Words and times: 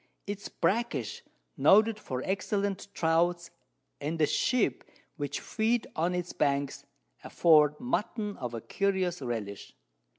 It 0.25 0.41
is 0.41 0.49
brackish, 0.49 1.21
noted 1.57 1.99
for 1.99 2.23
excellent 2.25 2.87
Trouts, 2.95 3.51
and 3.99 4.17
the 4.17 4.25
Sheep 4.25 4.83
which 5.15 5.39
feed 5.39 5.85
on 5.95 6.15
its 6.15 6.33
Banks, 6.33 6.83
afford 7.23 7.79
Mutton 7.79 8.35
of 8.37 8.55
a 8.55 8.61
curious 8.61 9.21
Relish. 9.21 9.75